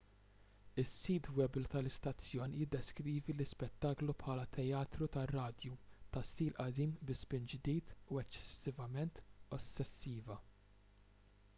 is-sit 0.83 1.27
web 1.41 1.57
tal-istazzjon 1.73 2.55
jiddeskrivi 2.61 3.33
l-ispettaklu 3.35 4.15
bħala 4.23 4.47
teatru 4.57 5.09
tar-radju 5.17 5.77
ta' 6.17 6.25
stil 6.31 6.57
qadim 6.65 6.97
bi 7.11 7.17
spin 7.21 7.47
ġdida 7.53 7.99
u 8.15 8.19
eċċessivament 8.23 9.23
ossessiva 9.59 10.41